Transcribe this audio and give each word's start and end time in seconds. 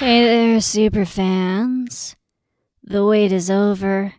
Hey 0.00 0.24
there, 0.24 0.60
super 0.62 1.04
fans. 1.04 2.16
The 2.82 3.04
wait 3.04 3.32
is 3.32 3.50
over, 3.50 4.14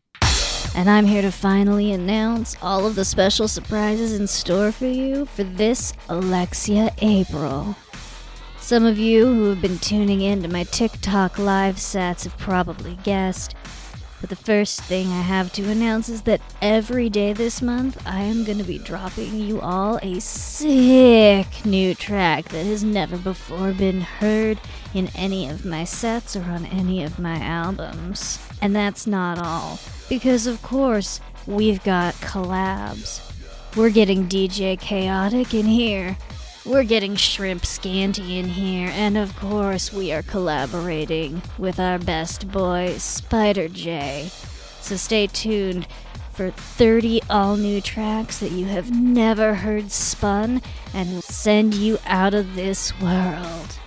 and 0.76 0.88
I'm 0.88 1.05
here 1.05 1.23
to 1.23 1.32
finally 1.32 1.92
announce 1.92 2.55
all 2.62 2.86
of 2.86 2.94
the 2.94 3.04
special 3.04 3.48
surprises 3.48 4.14
in 4.14 4.28
store 4.28 4.72
for 4.72 4.86
you 4.86 5.26
for 5.26 5.44
this 5.44 5.94
Alexia 6.08 6.94
April. 7.00 7.76
Some 8.59 8.86
of 8.86 9.00
you 9.00 9.26
who 9.26 9.50
have 9.50 9.62
been 9.64 9.80
tuning 9.80 10.22
in 10.22 10.44
to 10.44 10.48
my 10.50 10.66
TikTok 10.66 11.40
live 11.40 11.80
sets 11.80 12.26
have 12.26 12.38
probably 12.38 12.95
guessed, 12.98 13.55
but 14.21 14.30
the 14.30 14.35
first 14.35 14.81
thing 14.84 15.07
I 15.07 15.21
have 15.21 15.52
to 15.53 15.70
announce 15.70 16.07
is 16.07 16.21
that 16.21 16.41
every 16.61 17.09
day 17.09 17.34
this 17.34 17.61
month 17.61 18.02
I 18.05 18.21
am 18.21 18.44
going 18.44 18.59
to 18.59 18.63
be 18.63 18.77
dropping 18.77 19.39
you 19.39 19.59
all 19.59 19.99
a 20.03 20.21
sick 20.21 21.66
new 21.66 21.95
track 21.95 22.45
that 22.49 22.66
has 22.66 22.84
never 22.84 23.17
before 23.17 23.73
been 23.73 24.02
heard 24.02 24.59
in 24.94 25.09
any 25.16 25.49
of 25.49 25.66
my 25.66 25.84
sets 25.84 26.35
or 26.35 26.44
on 26.44 26.67
any 26.67 27.03
of 27.03 27.17
my 27.17 27.39
albums. 27.39 28.38
And 28.61 28.75
that's 28.75 29.07
not 29.07 29.39
all, 29.39 29.80
because 30.07 30.45
of 30.45 30.61
course, 30.61 31.19
we've 31.47 31.83
got 31.83 32.13
collabs. 32.16 33.27
We're 33.75 33.89
getting 33.89 34.27
DJ 34.27 34.80
Chaotic 34.80 35.53
in 35.53 35.66
here. 35.66 36.17
We're 36.64 36.84
getting 36.84 37.16
Shrimp 37.16 37.66
Scanty 37.66 38.38
in 38.38 38.50
here, 38.50 38.88
and 38.94 39.18
of 39.18 39.36
course, 39.36 39.92
we 39.92 40.12
are 40.12 40.22
collaborating 40.22 41.42
with 41.58 41.80
our 41.80 41.98
best 41.98 42.52
boy, 42.52 42.98
Spider 43.00 43.68
J. 43.68 44.30
So 44.80 44.95
stay 44.95 45.26
tuned 45.26 45.88
for 46.34 46.52
30 46.52 47.22
all 47.31 47.58
new 47.58 47.81
tracks 47.81 48.38
that 48.40 48.52
you 48.52 48.66
have 48.66 48.92
never 48.92 49.56
heard 49.56 49.92
spun 49.92 50.62
and 50.94 51.12
will 51.12 51.23
send 51.23 51.73
you 51.73 51.98
out 52.06 52.36
of 52.36 52.53
this 52.53 52.94
world. 53.02 53.80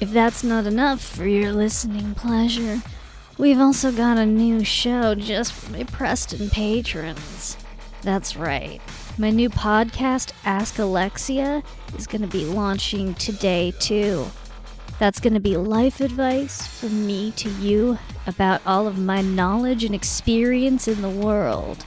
If 0.00 0.12
that's 0.12 0.44
not 0.44 0.66
enough 0.66 1.02
for 1.02 1.26
your 1.26 1.52
listening 1.52 2.14
pleasure, 2.14 2.82
we've 3.36 3.58
also 3.58 3.90
got 3.90 4.16
a 4.16 4.24
new 4.24 4.62
show 4.62 5.16
just 5.16 5.52
for 5.52 5.72
my 5.72 5.82
Preston 5.82 6.50
patrons. 6.50 7.56
That's 8.02 8.36
right. 8.36 8.80
My 9.16 9.30
new 9.30 9.48
podcast, 9.48 10.32
Ask 10.44 10.80
Alexia, 10.80 11.62
is 11.96 12.08
going 12.08 12.22
to 12.22 12.26
be 12.26 12.44
launching 12.44 13.14
today, 13.14 13.72
too. 13.78 14.26
That's 14.98 15.20
going 15.20 15.34
to 15.34 15.40
be 15.40 15.56
life 15.56 16.00
advice 16.00 16.66
from 16.66 17.06
me 17.06 17.30
to 17.36 17.48
you 17.48 17.96
about 18.26 18.60
all 18.66 18.88
of 18.88 18.98
my 18.98 19.20
knowledge 19.20 19.84
and 19.84 19.94
experience 19.94 20.88
in 20.88 21.00
the 21.00 21.08
world. 21.08 21.86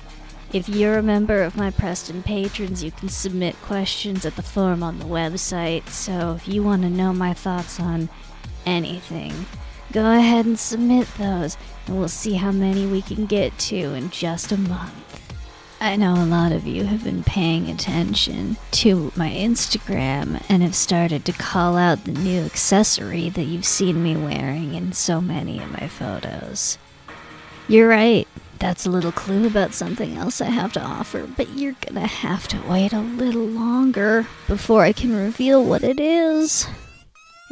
If 0.53 0.69
you're 0.69 0.97
a 0.97 1.03
member 1.03 1.43
of 1.43 1.57
my 1.57 1.69
Preston 1.69 2.23
patrons, 2.23 2.81
you 2.81 2.91
can 2.91 3.09
submit 3.09 3.61
questions 3.61 4.25
at 4.25 4.37
the 4.37 4.41
form 4.41 4.81
on 4.81 4.97
the 4.97 5.03
website. 5.03 5.89
So 5.89 6.35
if 6.35 6.47
you 6.47 6.63
want 6.63 6.83
to 6.83 6.89
know 6.89 7.11
my 7.11 7.33
thoughts 7.33 7.77
on 7.77 8.07
anything, 8.65 9.33
go 9.91 10.17
ahead 10.17 10.45
and 10.45 10.57
submit 10.57 11.09
those, 11.17 11.57
and 11.87 11.99
we'll 11.99 12.07
see 12.07 12.35
how 12.35 12.53
many 12.53 12.85
we 12.85 13.01
can 13.01 13.25
get 13.25 13.57
to 13.59 13.75
in 13.75 14.11
just 14.11 14.53
a 14.53 14.57
month. 14.57 15.26
I 15.79 15.95
know 15.95 16.15
a 16.15 16.25
lot 16.25 16.53
of 16.53 16.65
you 16.65 16.85
have 16.85 17.03
been 17.03 17.23
paying 17.23 17.69
attention 17.69 18.57
to 18.71 19.11
my 19.15 19.29
Instagram 19.29 20.43
and 20.49 20.63
have 20.63 20.73
started 20.73 21.23
to 21.25 21.33
call 21.33 21.77
out 21.77 22.03
the 22.03 22.13
new 22.13 22.41
accessory 22.41 23.29
that 23.29 23.43
you've 23.43 23.63
seen 23.63 24.01
me 24.01 24.17
wearing 24.17 24.73
in 24.73 24.93
so 24.93 25.21
many 25.21 25.61
of 25.61 25.71
my 25.71 25.87
photos. 25.87 26.79
You're 27.67 27.87
right, 27.89 28.27
that's 28.57 28.87
a 28.87 28.89
little 28.89 29.11
clue 29.11 29.45
about 29.45 29.75
something 29.75 30.17
else 30.17 30.41
I 30.41 30.45
have 30.49 30.73
to 30.73 30.81
offer, 30.81 31.27
but 31.27 31.55
you're 31.55 31.75
gonna 31.85 32.07
have 32.07 32.47
to 32.47 32.61
wait 32.67 32.91
a 32.91 32.99
little 32.99 33.45
longer 33.45 34.25
before 34.47 34.81
I 34.81 34.93
can 34.93 35.15
reveal 35.15 35.63
what 35.63 35.83
it 35.83 35.99
is. 35.99 36.67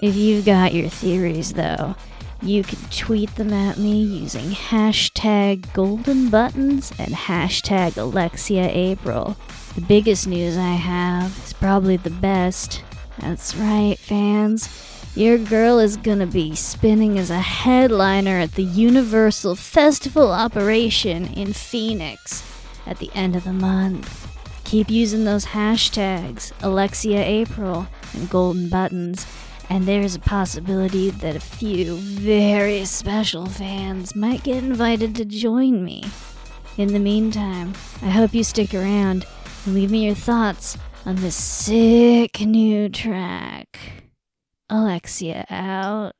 If 0.02 0.16
you've 0.16 0.46
got 0.46 0.74
your 0.74 0.90
theories, 0.90 1.53
though, 1.53 1.96
you 2.41 2.63
can 2.63 2.79
tweet 2.90 3.34
them 3.35 3.53
at 3.53 3.78
me 3.78 4.01
using 4.01 4.51
hashtag 4.51 5.72
golden 5.73 6.29
buttons 6.29 6.91
and 7.00 7.13
hashtag 7.13 7.97
Alexia 7.97 8.69
April. 8.69 9.38
The 9.75 9.81
biggest 9.81 10.28
news 10.28 10.57
I 10.57 10.73
have 10.73 11.38
is 11.46 11.53
probably 11.53 11.97
the 11.97 12.09
best. 12.09 12.84
That's 13.19 13.56
right, 13.56 13.97
fans. 13.97 14.69
Your 15.16 15.38
girl 15.38 15.79
is 15.79 15.96
gonna 15.96 16.28
be 16.28 16.56
spinning 16.56 17.18
as 17.18 17.29
a 17.29 17.40
headliner 17.40 18.38
at 18.38 18.56
the 18.56 18.63
Universal 18.63 19.56
Festival 19.56 20.31
Operation 20.31 21.28
in 21.34 21.53
Phoenix 21.53 22.44
at 22.85 23.00
the 23.00 23.09
end 23.13 23.35
of 23.35 23.46
the 23.46 23.53
month. 23.53 24.28
Keep 24.66 24.90
using 24.90 25.23
those 25.23 25.46
hashtags, 25.46 26.52
Alexia 26.62 27.23
April 27.23 27.88
and 28.13 28.29
Golden 28.29 28.67
Buttons, 28.67 29.25
and 29.70 29.86
there's 29.86 30.16
a 30.16 30.20
possibility 30.20 31.09
that 31.09 31.36
a 31.36 31.40
few 31.40 31.96
very 31.96 32.86
special 32.86 33.46
fans 33.46 34.16
might 34.16 34.44
get 34.44 34.64
invited 34.64 35.16
to 35.16 35.26
join 35.26 35.84
me. 35.84 36.03
In 36.78 36.94
the 36.94 37.00
meantime, 37.00 37.74
I 38.02 38.09
hope 38.09 38.34
you 38.34 38.44
stick 38.44 38.74
around 38.74 39.26
and 39.66 39.76
leave 39.76 39.92
me 39.92 40.06
your 40.06 40.16
thoughts 40.16 40.78
on 41.06 41.16
this 41.18 41.36
sick 41.36 42.42
new 42.42 42.90
track. 42.90 43.80
Alexia 44.70 45.46
out. 45.50 46.16